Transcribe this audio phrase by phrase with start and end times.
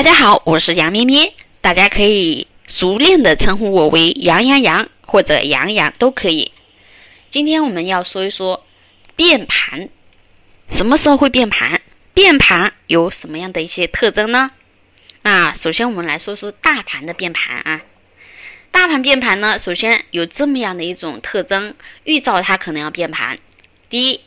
[0.00, 6.52] 大家好，我是杨咩咩，大家可以熟练的称呼我为杨洋洋或者杨洋都可以。
[7.28, 8.64] 今天我们要说一说
[9.14, 9.90] 变盘，
[10.70, 11.82] 什么时候会变盘？
[12.14, 14.50] 变盘有什么样的一些特征呢？
[15.20, 17.82] 那首先我们来说说大盘的变盘啊。
[18.70, 21.74] 大盘变盘呢，首先有这么样的一种特征，
[22.04, 23.38] 预兆它可能要变盘。
[23.90, 24.20] 第一，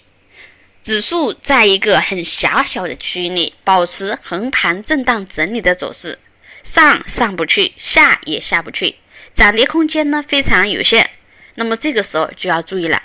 [0.83, 6.19] 指数在一个很狭小的区域内保持横盘震荡整理的走势，
[6.63, 8.95] 上上不去，下也下不去，
[9.33, 11.09] 涨跌空间呢非常有限。
[11.55, 13.01] 那么这个时候就要注意了，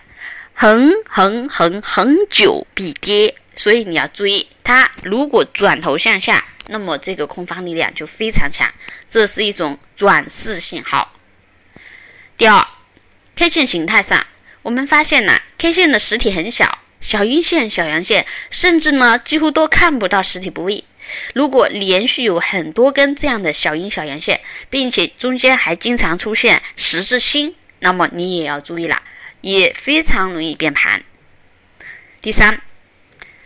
[0.55, 8.69] 横横横横久必跌，所以你要注意，它如果转头向下，那么这个空方力量就非常强，
[9.09, 11.12] 这是一种转势信号。
[12.37, 12.67] 第二
[13.37, 14.27] ，K 线形态上，
[14.62, 20.84] 我们发现呢，K 线的实体很小，小阴线、小阳线，甚至呢几乎都看不到实体部位。
[21.34, 29.03] 如果连续有很多根这样的小阴小阳线，并且中间还经常出现十字星，那么你也要注意了，
[29.41, 31.03] 也非常容易变盘。
[32.20, 32.61] 第三，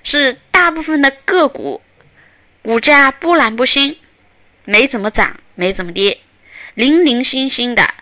[0.02, 1.82] 是大部分的个股
[2.62, 3.96] 股价波澜不兴，
[4.64, 6.18] 没怎么涨，没怎么跌，
[6.74, 7.94] 零零星星的。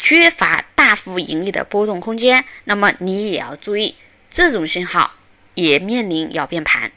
[0.00, 3.96] 缺乏大幅盈利的波动空间，那么你也要注意，
[4.30, 5.12] 这种信号
[5.54, 6.92] 也面临要变盘。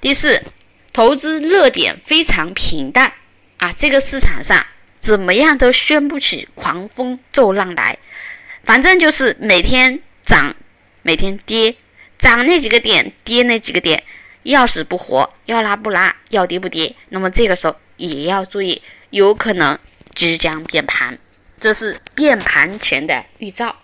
[0.00, 0.42] 第四，
[0.92, 3.12] 投资热点非常平淡
[3.58, 4.66] 啊，这个市场上
[5.00, 7.98] 怎么样都掀不起狂风骤浪来，
[8.64, 10.54] 反正就是每天涨，
[11.02, 11.76] 每天跌，
[12.18, 14.02] 涨那几个点，跌那几个点，
[14.42, 19.78] 要死不活，要拉不拉，要跌不跌，那么这个时候也要注意，有可能
[20.14, 21.18] 即将变盘。
[21.60, 23.76] 这是变盘前的预兆。